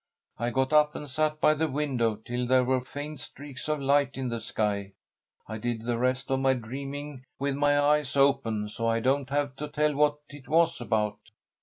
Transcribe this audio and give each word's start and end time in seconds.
I 0.39 0.49
got 0.49 0.73
up 0.73 0.95
and 0.95 1.07
sat 1.07 1.39
by 1.39 1.53
the 1.53 1.67
window 1.67 2.15
till 2.15 2.47
there 2.47 2.63
were 2.63 2.81
faint 2.81 3.19
streaks 3.19 3.69
of 3.69 3.79
light 3.79 4.17
in 4.17 4.29
the 4.29 4.41
sky. 4.41 4.93
I 5.47 5.59
did 5.59 5.83
the 5.83 5.99
rest 5.99 6.31
of 6.31 6.39
my 6.39 6.55
dreaming 6.55 7.23
with 7.37 7.55
my 7.55 7.77
eyes 7.79 8.17
open, 8.17 8.67
so 8.67 8.87
I 8.87 8.99
don't 8.99 9.29
have 9.29 9.55
to 9.57 9.67
tell 9.67 9.93
what 9.93 10.17
it 10.31 10.49
was 10.49 10.81
about." 10.81 11.19